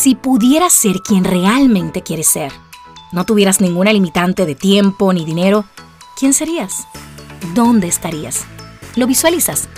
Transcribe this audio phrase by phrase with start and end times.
[0.00, 2.50] Si pudieras ser quien realmente quieres ser,
[3.12, 5.66] no tuvieras ninguna limitante de tiempo ni dinero,
[6.18, 6.86] ¿quién serías?
[7.54, 8.46] ¿Dónde estarías?
[8.96, 9.68] ¿Lo visualizas?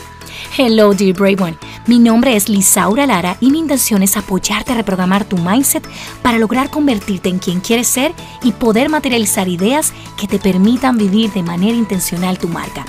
[0.57, 1.59] Hello, dear Brave One.
[1.89, 5.85] Mi nombre es Lisaura Lara y mi intención es apoyarte a reprogramar tu mindset
[6.23, 8.15] para lograr convertirte en quien quieres ser
[8.45, 12.85] y poder materializar ideas que te permitan vivir de manera intencional tu marca.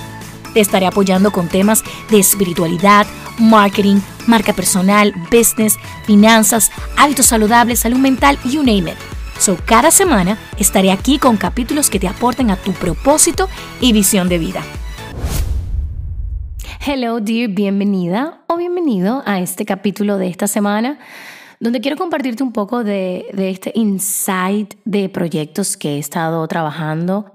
[0.53, 3.07] Te estaré apoyando con temas de espiritualidad,
[3.39, 3.97] marketing,
[4.27, 8.97] marca personal, business, finanzas, hábitos saludables, salud mental, you name it.
[9.39, 13.49] So, cada semana estaré aquí con capítulos que te aporten a tu propósito
[13.81, 14.61] y visión de vida.
[16.85, 20.99] Hello, dear, bienvenida o bienvenido a este capítulo de esta semana,
[21.59, 27.31] donde quiero compartirte un poco de, de este insight de proyectos que he estado trabajando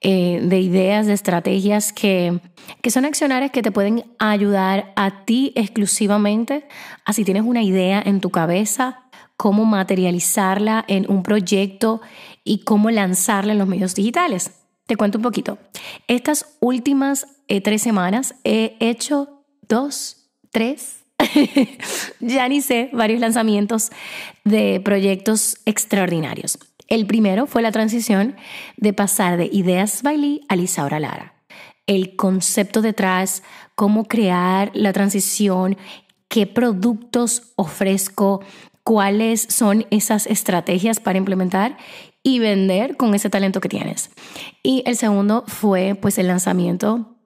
[0.00, 2.40] eh, de ideas, de estrategias que,
[2.82, 6.68] que son accionarias que te pueden ayudar a ti exclusivamente,
[7.04, 12.00] a si tienes una idea en tu cabeza, cómo materializarla en un proyecto
[12.44, 14.52] y cómo lanzarla en los medios digitales.
[14.86, 15.58] Te cuento un poquito.
[16.06, 21.04] Estas últimas eh, tres semanas he hecho dos, tres,
[22.20, 23.90] ya ni sé, varios lanzamientos
[24.44, 26.58] de proyectos extraordinarios.
[26.88, 28.34] El primero fue la transición
[28.78, 31.34] de pasar de Ideas Bailey a Lisaura Lara.
[31.86, 33.42] El concepto detrás,
[33.74, 35.76] cómo crear la transición,
[36.28, 38.40] qué productos ofrezco,
[38.84, 41.76] cuáles son esas estrategias para implementar
[42.22, 44.10] y vender con ese talento que tienes.
[44.62, 47.18] Y el segundo fue pues el lanzamiento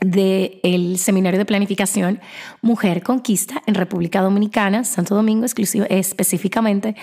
[0.00, 2.20] del seminario de planificación
[2.62, 6.94] Mujer Conquista en República Dominicana, Santo Domingo exclusivo, específicamente,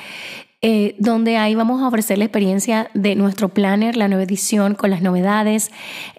[0.61, 4.89] eh, donde ahí vamos a ofrecer la experiencia de nuestro planner, la nueva edición con
[4.89, 5.70] las novedades,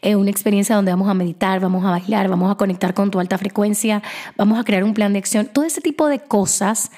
[0.03, 3.19] eh, una experiencia donde vamos a meditar, vamos a bailar, vamos a conectar con tu
[3.19, 4.03] alta frecuencia,
[4.37, 6.91] vamos a crear un plan de acción, todo ese tipo de cosas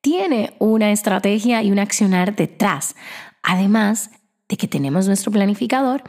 [0.00, 2.96] tiene una estrategia y un accionar detrás.
[3.42, 4.10] Además
[4.48, 6.02] de que tenemos nuestro planificador,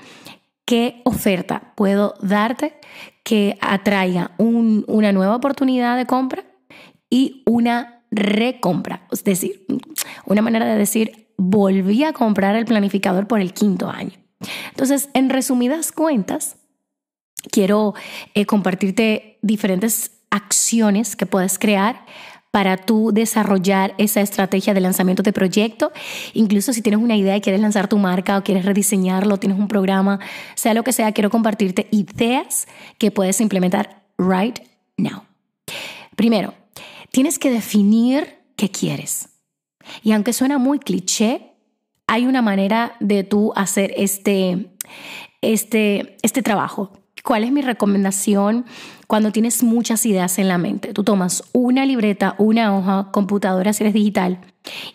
[0.66, 2.74] ¿qué oferta puedo darte
[3.24, 6.44] que atraiga una nueva oportunidad de compra
[7.10, 9.08] y una recompra?
[9.12, 9.66] Es decir,
[10.26, 14.14] una manera de decir, volví a comprar el planificador por el quinto año.
[14.70, 16.58] Entonces, en resumidas cuentas,
[17.52, 17.94] quiero
[18.34, 22.06] eh, compartirte diferentes acciones que puedes crear
[22.52, 25.92] para tú desarrollar esa estrategia de lanzamiento de proyecto.
[26.34, 29.68] Incluso si tienes una idea y quieres lanzar tu marca o quieres rediseñarlo, tienes un
[29.68, 30.20] programa,
[30.54, 32.68] sea lo que sea, quiero compartirte ideas
[33.00, 34.60] que puedes implementar right
[34.98, 35.24] now.
[36.16, 36.54] Primero,
[37.14, 39.30] tienes que definir qué quieres.
[40.02, 41.54] Y aunque suena muy cliché,
[42.08, 44.76] hay una manera de tú hacer este,
[45.42, 46.92] este, este trabajo.
[47.24, 48.66] ¿Cuál es mi recomendación
[49.08, 50.92] cuando tienes muchas ideas en la mente?
[50.92, 54.42] Tú tomas una libreta, una hoja, computadora si eres digital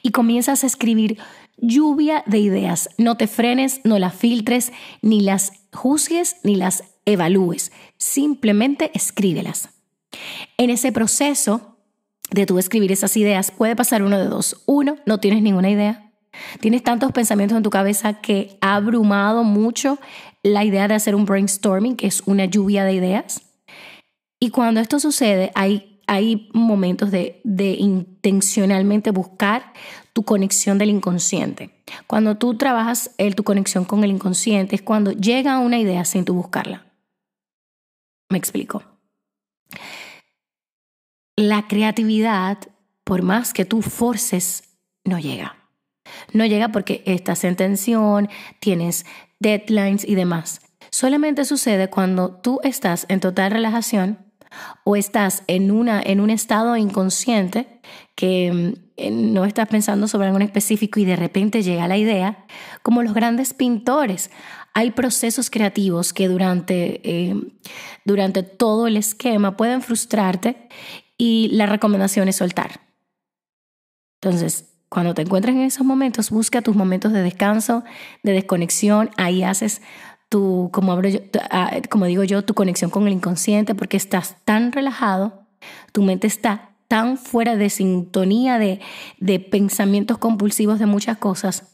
[0.02, 1.18] y comienzas a escribir
[1.56, 2.90] lluvia de ideas.
[2.98, 7.70] No te frenes, no las filtres, ni las juzgues, ni las evalúes.
[7.96, 9.68] Simplemente escríbelas.
[10.56, 11.77] En ese proceso,
[12.30, 14.62] de tú escribir esas ideas, puede pasar uno de dos.
[14.66, 16.12] Uno, no tienes ninguna idea.
[16.60, 19.98] Tienes tantos pensamientos en tu cabeza que ha abrumado mucho
[20.42, 23.42] la idea de hacer un brainstorming, que es una lluvia de ideas.
[24.38, 29.72] Y cuando esto sucede, hay, hay momentos de, de intencionalmente buscar
[30.12, 31.70] tu conexión del inconsciente.
[32.06, 36.24] Cuando tú trabajas el, tu conexión con el inconsciente es cuando llega una idea sin
[36.24, 36.86] tú buscarla.
[38.30, 38.82] Me explico
[41.38, 42.58] la creatividad,
[43.04, 45.54] por más que tú forces, no llega.
[46.32, 48.28] No llega porque estás en tensión,
[48.58, 49.06] tienes
[49.38, 50.60] deadlines y demás.
[50.90, 54.18] Solamente sucede cuando tú estás en total relajación
[54.82, 57.80] o estás en, una, en un estado inconsciente
[58.16, 62.46] que mm, no estás pensando sobre algo específico y de repente llega la idea,
[62.82, 64.32] como los grandes pintores.
[64.74, 67.36] Hay procesos creativos que durante, eh,
[68.04, 70.68] durante todo el esquema pueden frustrarte
[71.18, 72.80] y la recomendación es soltar.
[74.22, 77.84] Entonces, cuando te encuentres en esos momentos, busca tus momentos de descanso,
[78.22, 79.82] de desconexión, ahí haces
[80.28, 80.98] tu, como,
[81.50, 85.46] ah, como digo yo, tu conexión con el inconsciente porque estás tan relajado,
[85.92, 88.80] tu mente está tan fuera de sintonía de,
[89.18, 91.70] de pensamientos compulsivos de muchas cosas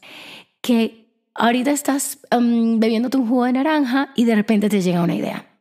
[0.61, 5.15] que ahorita estás um, bebiendo tu jugo de naranja y de repente te llega una
[5.15, 5.54] idea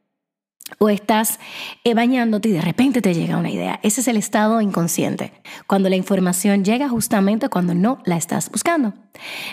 [0.79, 1.39] o estás
[1.85, 3.81] eh, bañándote y de repente te llega una idea.
[3.83, 5.33] Ese es el estado inconsciente,
[5.67, 8.95] cuando la información llega justamente cuando no la estás buscando.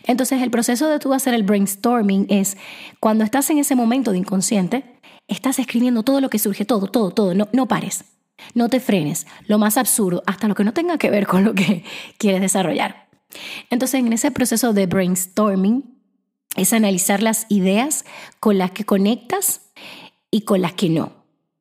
[0.06, 2.58] Entonces el proceso de tú hacer el brainstorming es
[3.00, 4.84] cuando estás en ese momento de inconsciente,
[5.28, 8.06] estás escribiendo todo lo que surge, todo, todo, todo, no, no pares,
[8.54, 11.54] no te frenes, lo más absurdo, hasta lo que no tenga que ver con lo
[11.54, 11.84] que
[12.18, 13.10] quieres desarrollar.
[13.70, 15.92] Entonces, en ese proceso de brainstorming,
[16.58, 18.04] es analizar las ideas
[18.42, 19.62] con las que conectas
[20.32, 21.12] y con las que no.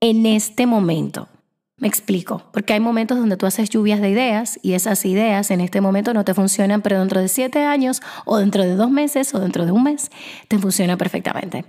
[0.01, 1.29] En este momento.
[1.77, 5.63] Me explico, porque hay momentos donde tú haces lluvias de ideas y esas ideas en
[5.63, 9.35] este momento no te funcionan, pero dentro de siete años o dentro de dos meses
[9.35, 10.11] o dentro de un mes
[10.49, 11.65] te funciona perfectamente.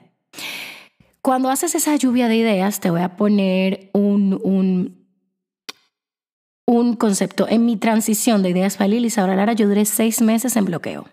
[1.21, 5.07] Cuando haces esa lluvia de ideas, te voy a poner un, un,
[6.65, 7.47] un concepto.
[7.47, 11.07] En mi transición de ideas para Lili Sabra Lara, yo duré seis meses en bloqueo.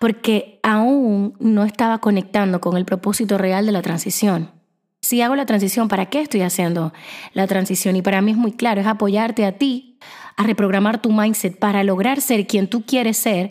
[0.00, 4.58] Porque aún no estaba conectando con el propósito real de la transición
[5.00, 6.92] si hago la transición, ¿para qué estoy haciendo
[7.32, 7.96] la transición?
[7.96, 9.98] Y para mí es muy claro, es apoyarte a ti,
[10.36, 13.50] a reprogramar tu mindset para lograr ser quien tú quieres ser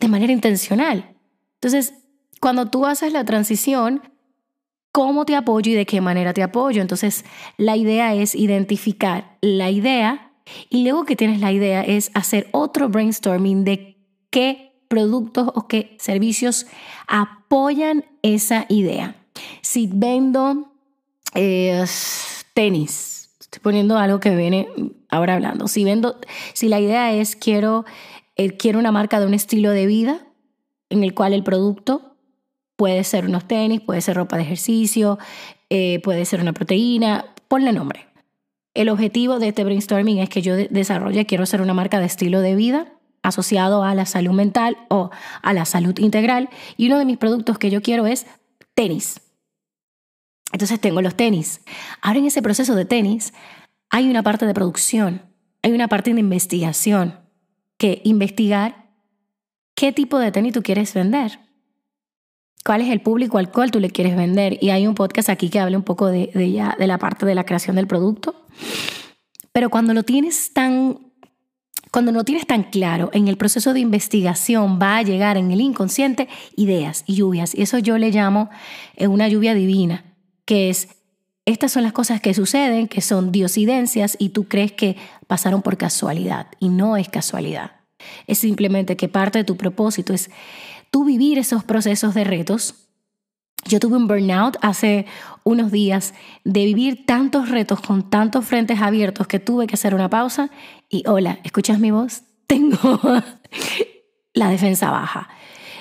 [0.00, 1.14] de manera intencional.
[1.54, 1.94] Entonces,
[2.40, 4.02] cuando tú haces la transición,
[4.90, 6.82] ¿cómo te apoyo y de qué manera te apoyo?
[6.82, 7.24] Entonces,
[7.56, 10.32] la idea es identificar la idea
[10.70, 13.98] y luego que tienes la idea es hacer otro brainstorming de
[14.30, 16.66] qué productos o qué servicios
[17.06, 19.16] apoyan esa idea.
[19.62, 20.72] Si vendo
[22.56, 23.30] tenis.
[23.38, 24.68] Estoy poniendo algo que viene
[25.10, 25.68] ahora hablando.
[25.68, 26.18] Si vendo,
[26.54, 27.84] si la idea es quiero,
[28.36, 30.26] eh, quiero una marca de un estilo de vida
[30.88, 32.16] en el cual el producto
[32.76, 35.18] puede ser unos tenis, puede ser ropa de ejercicio,
[35.68, 38.06] eh, puede ser una proteína, ponle nombre.
[38.72, 42.40] El objetivo de este brainstorming es que yo desarrolle, quiero ser una marca de estilo
[42.40, 42.92] de vida
[43.28, 45.10] asociado a la salud mental o
[45.42, 46.48] a la salud integral.
[46.76, 48.26] Y uno de mis productos que yo quiero es
[48.74, 49.20] tenis.
[50.52, 51.60] Entonces tengo los tenis.
[52.00, 53.32] Ahora en ese proceso de tenis
[53.90, 55.22] hay una parte de producción,
[55.62, 57.20] hay una parte de investigación,
[57.78, 58.86] que investigar
[59.74, 61.40] qué tipo de tenis tú quieres vender,
[62.64, 64.58] cuál es el público al cual tú le quieres vender.
[64.60, 67.34] Y hay un podcast aquí que habla un poco de, ya, de la parte de
[67.34, 68.46] la creación del producto.
[69.52, 71.05] Pero cuando lo tienes tan
[71.90, 75.60] cuando no tienes tan claro en el proceso de investigación, va a llegar en el
[75.60, 77.54] inconsciente ideas y lluvias.
[77.54, 78.50] Y eso yo le llamo
[78.96, 80.04] eh, una lluvia divina
[80.46, 80.88] que es,
[81.44, 84.96] estas son las cosas que suceden, que son diosidencias y tú crees que
[85.26, 87.72] pasaron por casualidad y no es casualidad.
[88.26, 90.30] Es simplemente que parte de tu propósito es
[90.90, 92.85] tú vivir esos procesos de retos.
[93.66, 95.06] Yo tuve un burnout hace
[95.42, 96.14] unos días
[96.44, 100.50] de vivir tantos retos con tantos frentes abiertos que tuve que hacer una pausa
[100.88, 102.22] y hola, ¿escuchas mi voz?
[102.46, 102.78] Tengo
[104.34, 105.28] la defensa baja.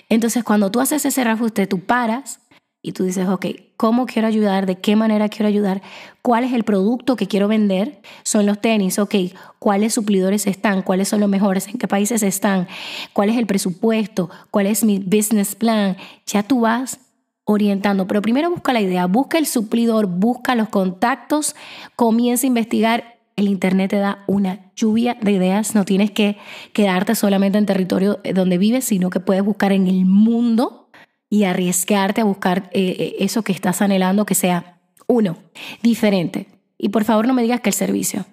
[0.10, 2.40] Entonces cuando tú haces ese reajuste, tú paras
[2.82, 3.46] y tú dices, ok,
[3.78, 4.66] ¿cómo quiero ayudar?
[4.66, 5.84] ¿De qué manera quiero ayudar?
[6.24, 8.02] ¿Cuál es el producto que quiero vender?
[8.24, 9.16] Son los tenis, ok,
[9.60, 10.82] ¿cuáles suplidores están?
[10.82, 11.68] ¿Cuáles son los mejores?
[11.68, 12.68] ¿En qué países están?
[13.14, 14.32] ¿Cuál es el presupuesto?
[14.50, 15.98] ¿Cuál es mi business plan?
[16.26, 17.00] Ya tú vas
[17.46, 21.56] orientando, pero primero busca la idea, busca el suplidor, busca los contactos,
[21.96, 23.16] comienza a investigar.
[23.36, 26.38] El Internet te da una lluvia de ideas, no tienes que
[26.74, 30.90] quedarte solamente en territorio donde vives, sino que puedes buscar en el mundo
[31.30, 35.38] y arriesgarte a buscar eh, eh, eso que estás anhelando que sea, uno,
[35.84, 36.48] diferente.
[36.78, 38.26] Y por favor no me digas que el servicio.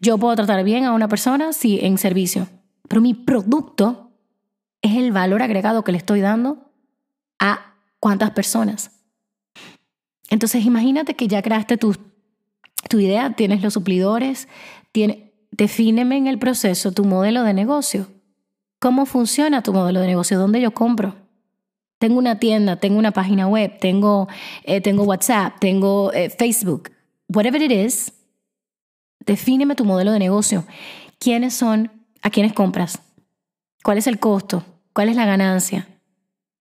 [0.00, 2.48] Yo puedo tratar bien a una persona, sí, en servicio,
[2.88, 4.12] pero mi producto
[4.82, 6.70] es el valor agregado que le estoy dando
[7.38, 7.71] a
[8.02, 8.90] cuántas personas.
[10.28, 11.96] Entonces imagínate que ya creaste tu,
[12.88, 14.48] tu idea, tienes los suplidores,
[14.90, 18.08] tiene, defíneme en el proceso tu modelo de negocio.
[18.80, 20.36] ¿Cómo funciona tu modelo de negocio?
[20.36, 21.14] ¿Dónde yo compro?
[21.98, 24.26] Tengo una tienda, tengo una página web, tengo,
[24.64, 26.90] eh, tengo WhatsApp, tengo eh, Facebook,
[27.28, 28.12] whatever it is,
[29.24, 30.64] defíneme tu modelo de negocio.
[31.20, 31.92] ¿Quiénes son?
[32.20, 33.00] ¿A quiénes compras?
[33.84, 34.64] ¿Cuál es el costo?
[34.92, 35.86] ¿Cuál es la ganancia?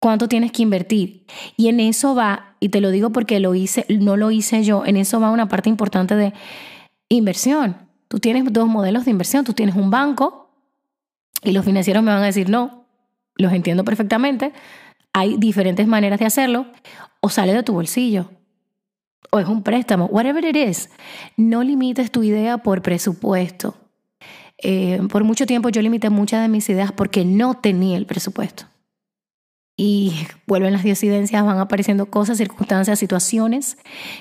[0.02, 1.26] ¿Cuánto tienes que invertir?
[1.56, 4.84] Y en eso va, y te lo digo porque lo hice, no lo hice yo,
[4.86, 6.34] en eso va una parte importante de
[7.08, 7.78] inversión.
[8.08, 9.46] Tú tienes dos modelos de inversión.
[9.46, 10.50] Tú tienes un banco
[11.44, 12.88] y los financieros me van a decir, no,
[13.36, 14.52] los entiendo perfectamente,
[15.14, 16.66] hay diferentes maneras de hacerlo.
[17.22, 18.32] O sale de tu bolsillo.
[19.30, 20.08] O es un préstamo.
[20.08, 20.90] Whatever it is.
[21.38, 23.76] No limites tu idea por presupuesto.
[24.58, 28.66] Eh, por mucho tiempo yo limité muchas de mis ideas porque no tenía el presupuesto.
[29.84, 30.14] Y
[30.46, 33.80] vuelven las diosidencias, van apareciendo cosas, circunstancias, situaciones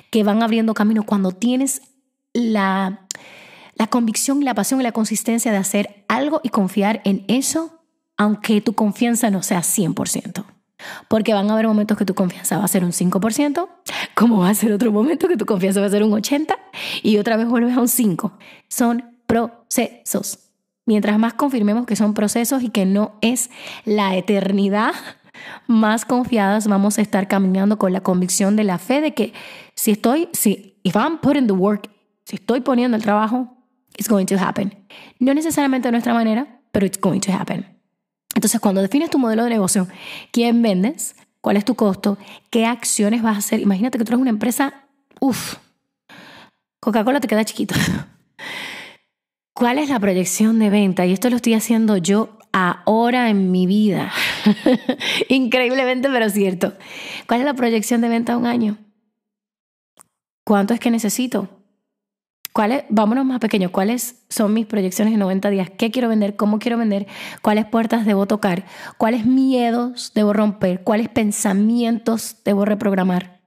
[0.09, 1.83] que van abriendo camino cuando tienes
[2.33, 3.07] la,
[3.75, 7.83] la convicción, la pasión y la consistencia de hacer algo y confiar en eso,
[8.17, 10.47] aunque tu confianza no sea 100%.
[11.09, 13.69] Porque van a haber momentos que tu confianza va a ser un 5%,
[14.14, 16.57] como va a ser otro momento que tu confianza va a ser un 80%
[17.02, 18.33] y otra vez vuelves a un 5%.
[18.69, 20.38] Son procesos.
[20.87, 23.50] Mientras más confirmemos que son procesos y que no es
[23.85, 24.93] la eternidad,
[25.66, 29.32] más confiadas vamos a estar caminando con la convicción de la fe de que
[29.75, 31.90] si estoy, si if I'm putting the work,
[32.25, 33.56] si estoy poniendo el trabajo,
[33.96, 34.87] it's going to happen.
[35.18, 37.66] No necesariamente de nuestra manera, pero it's going to happen.
[38.34, 39.88] Entonces, cuando defines tu modelo de negocio,
[40.30, 42.16] quién vendes, cuál es tu costo,
[42.50, 43.60] qué acciones vas a hacer.
[43.60, 44.84] Imagínate que tú eres una empresa,
[45.20, 45.56] uff,
[46.80, 47.75] Coca-Cola te queda chiquito.
[49.54, 51.04] ¿Cuál es la proyección de venta?
[51.04, 54.12] Y esto lo estoy haciendo yo ahora en mi vida.
[55.28, 56.75] Increíblemente, pero cierto.
[57.26, 58.78] ¿Cuál es la proyección de venta a un año?
[60.45, 61.49] ¿Cuánto es que necesito?
[62.52, 65.71] ¿Cuáles, vámonos más pequeño, cuáles son mis proyecciones en 90 días?
[65.71, 66.35] ¿Qué quiero vender?
[66.35, 67.07] ¿Cómo quiero vender?
[67.42, 68.64] ¿Cuáles puertas debo tocar?
[68.99, 70.83] ¿Cuáles miedos debo romper?
[70.83, 73.40] ¿Cuáles pensamientos debo reprogramar?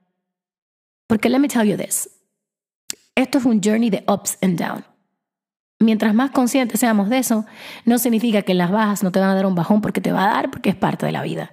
[1.06, 2.08] Porque let me tell you this.
[3.14, 4.93] Esto es un journey de ups and downs.
[5.84, 7.44] Mientras más conscientes seamos de eso,
[7.84, 10.24] no significa que las bajas no te van a dar un bajón porque te va
[10.24, 11.52] a dar, porque es parte de la vida.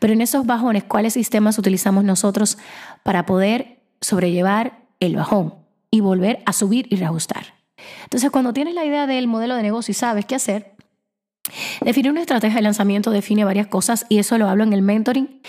[0.00, 2.58] Pero en esos bajones, ¿cuáles sistemas utilizamos nosotros
[3.02, 5.64] para poder sobrellevar el bajón?
[5.94, 7.54] y volver a subir y reajustar.
[8.02, 10.74] Entonces, cuando tienes la idea del modelo de negocio y sabes qué hacer,
[11.82, 15.42] Definir una estrategia de lanzamiento define varias cosas y eso lo hablo en el mentoring.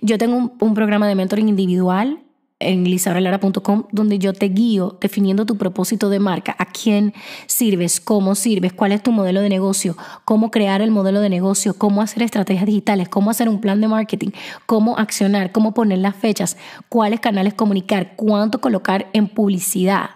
[0.00, 2.20] Yo tengo un, un programa de mentoring individual
[2.60, 7.14] en lisabralara.com donde yo te guío definiendo tu propósito de marca, a quién
[7.46, 11.74] sirves, cómo sirves, cuál es tu modelo de negocio, cómo crear el modelo de negocio,
[11.74, 14.30] cómo hacer estrategias digitales, cómo hacer un plan de marketing,
[14.66, 16.56] cómo accionar, cómo poner las fechas,
[16.88, 20.10] cuáles canales comunicar, cuánto colocar en publicidad.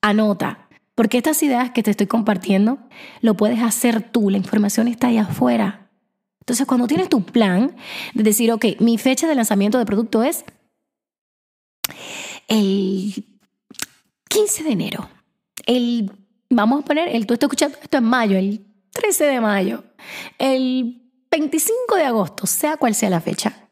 [0.00, 2.78] Anota, porque estas ideas que te estoy compartiendo
[3.20, 5.88] lo puedes hacer tú, la información está ahí afuera.
[6.40, 7.76] Entonces, cuando tienes tu plan
[8.14, 10.44] de decir, ok, mi fecha de lanzamiento de producto es
[12.48, 13.24] el
[14.28, 15.08] 15 de enero.
[15.66, 16.10] El,
[16.48, 19.84] vamos a poner, el, tú estás escuchando esto en mayo, el 13 de mayo,
[20.38, 23.68] el 25 de agosto, sea cual sea la fecha.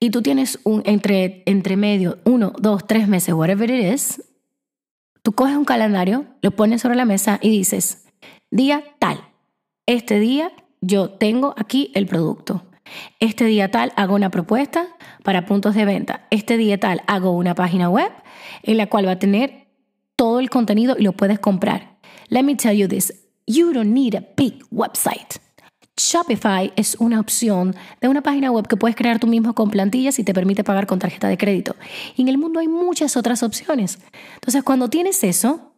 [0.00, 4.22] Y tú tienes un entre, entre medio, uno, dos, tres meses, whatever it is.
[5.22, 8.04] Tú coges un calendario, lo pones sobre la mesa y dices,
[8.50, 9.28] día tal.
[9.86, 12.66] Este día yo tengo aquí el producto.
[13.20, 14.86] Este día tal hago una propuesta
[15.22, 16.26] para puntos de venta.
[16.30, 18.10] Este día tal hago una página web
[18.62, 19.68] en la cual va a tener
[20.16, 21.96] todo el contenido y lo puedes comprar.
[22.28, 23.12] Let me tell you this,
[23.46, 25.40] you don't need a big website.
[25.96, 30.18] Shopify es una opción de una página web que puedes crear tú mismo con plantillas
[30.18, 31.76] y te permite pagar con tarjeta de crédito.
[32.16, 34.00] Y en el mundo hay muchas otras opciones.
[34.34, 35.72] Entonces, cuando tienes eso,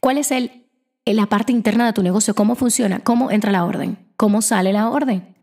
[0.00, 0.66] ¿cuál es el,
[1.04, 2.34] la parte interna de tu negocio?
[2.34, 2.98] ¿Cómo funciona?
[2.98, 3.96] ¿Cómo entra la orden?
[4.16, 5.36] ¿Cómo sale la orden?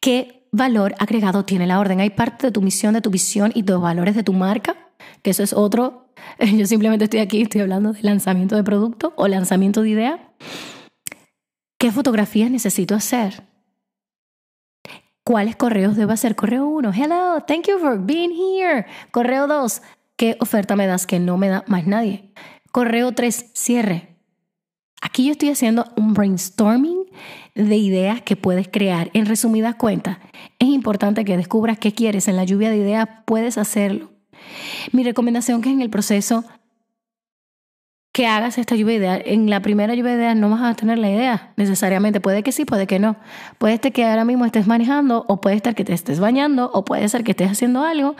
[0.00, 2.00] Qué valor agregado tiene la orden.
[2.00, 4.76] Hay parte de tu misión, de tu visión y de los valores de tu marca,
[5.22, 6.12] que eso es otro.
[6.40, 10.34] Yo simplemente estoy aquí, estoy hablando de lanzamiento de producto o lanzamiento de idea.
[11.78, 13.44] ¿Qué fotografías necesito hacer?
[15.24, 16.34] ¿Cuáles correos debo hacer?
[16.34, 18.86] Correo 1, hello, thank you for being here.
[19.12, 19.82] Correo 2,
[20.16, 22.32] ¿qué oferta me das que no me da más nadie?
[22.72, 24.16] Correo 3, cierre.
[25.00, 26.99] Aquí yo estoy haciendo un brainstorming
[27.54, 29.10] de ideas que puedes crear.
[29.12, 30.18] En resumidas cuentas,
[30.58, 32.28] es importante que descubras qué quieres.
[32.28, 34.10] En la lluvia de ideas puedes hacerlo.
[34.92, 36.44] Mi recomendación que en el proceso
[38.12, 39.22] que hagas esta lluvia de ideas.
[39.26, 42.20] En la primera lluvia de ideas no vas a tener la idea necesariamente.
[42.20, 43.16] Puede que sí, puede que no.
[43.58, 46.84] Puede ser que ahora mismo estés manejando o puede ser que te estés bañando o
[46.84, 48.16] puede ser que estés haciendo algo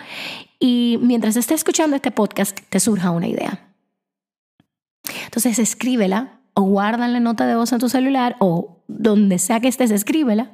[0.58, 3.66] y mientras estés escuchando este podcast te surja una idea.
[5.24, 9.68] Entonces escríbela o guarda la nota de voz en tu celular o donde sea que
[9.68, 10.52] estés, escríbela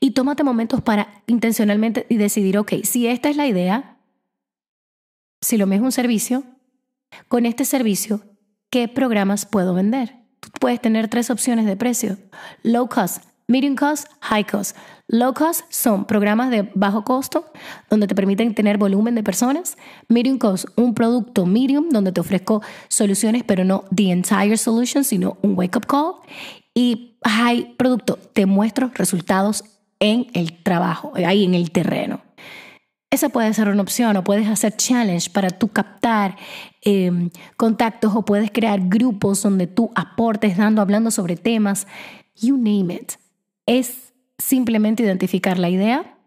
[0.00, 3.98] y tómate momentos para intencionalmente y decidir, ok, si esta es la idea,
[5.40, 6.44] si lo mío es un servicio,
[7.28, 8.22] con este servicio,
[8.70, 10.16] ¿qué programas puedo vender?
[10.60, 12.18] Puedes tener tres opciones de precio.
[12.62, 14.76] Low cost, medium cost, high cost.
[15.08, 17.52] Low cost son programas de bajo costo
[17.90, 19.76] donde te permiten tener volumen de personas.
[20.08, 25.36] Medium cost, un producto medium donde te ofrezco soluciones, pero no the entire solution, sino
[25.42, 26.14] un wake up call.
[26.74, 29.64] Y high producto, te muestro resultados
[30.00, 32.20] en el trabajo, ahí en el terreno.
[33.10, 36.36] Esa puede ser una opción o puedes hacer challenge para tú captar
[36.82, 41.86] em, contactos o puedes crear grupos donde tú aportes dando, hablando sobre temas.
[42.34, 43.12] You name it.
[43.66, 46.18] Es simplemente identificar la idea,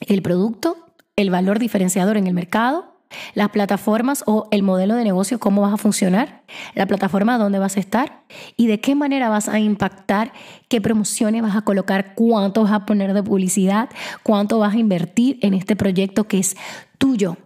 [0.00, 0.76] el producto,
[1.16, 2.90] el valor diferenciador en el mercado,
[3.34, 6.44] las plataformas o el modelo de negocio, cómo vas a funcionar,
[6.74, 8.24] la plataforma donde vas a estar
[8.56, 10.32] y de qué manera vas a impactar,
[10.68, 13.90] qué promociones vas a colocar, cuánto vas a poner de publicidad,
[14.22, 16.56] cuánto vas a invertir en este proyecto que es
[16.98, 17.36] tuyo.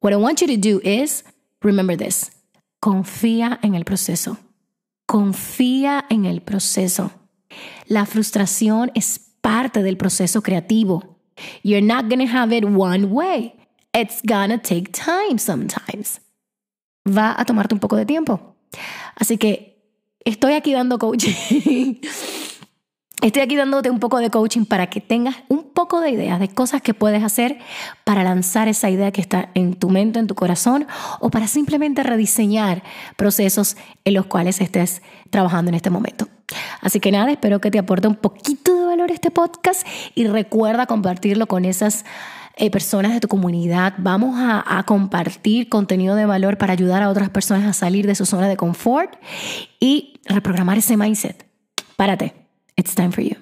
[0.00, 1.24] What I want you to do is,
[1.60, 2.32] remember this,
[2.80, 4.38] confía en el proceso.
[5.06, 7.12] Confía en el proceso.
[7.86, 11.18] La frustración es parte del proceso creativo.
[11.62, 13.54] You're not to have it one way.
[13.92, 16.20] It's gonna take time sometimes.
[17.06, 18.56] Va a tomarte un poco de tiempo.
[19.14, 19.82] Así que
[20.24, 22.00] estoy aquí dando coaching
[23.22, 26.48] Estoy aquí dándote un poco de coaching para que tengas un poco de ideas de
[26.48, 27.58] cosas que puedes hacer
[28.04, 30.86] para lanzar esa idea que está en tu mente, en tu corazón,
[31.18, 32.82] o para simplemente rediseñar
[33.16, 35.00] procesos en los cuales estés
[35.30, 36.28] trabajando en este momento.
[36.80, 40.86] Así que nada, espero que te aporte un poquito de valor este podcast y recuerda
[40.86, 42.04] compartirlo con esas
[42.56, 43.94] eh, personas de tu comunidad.
[43.98, 48.14] Vamos a, a compartir contenido de valor para ayudar a otras personas a salir de
[48.14, 49.14] su zona de confort
[49.80, 51.46] y reprogramar ese mindset.
[51.96, 52.34] Párate.
[52.76, 53.36] It's time for you.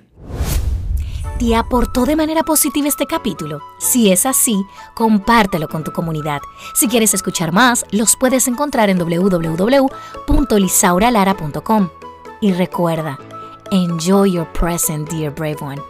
[1.38, 3.60] ¿Te aportó de manera positiva este capítulo?
[3.80, 4.56] Si es así,
[4.94, 6.40] compártelo con tu comunidad.
[6.74, 11.90] Si quieres escuchar más, los puedes encontrar en www.lisauralara.com.
[12.44, 13.18] Y recuerda,
[13.70, 15.80] enjoy your present, dear brave one.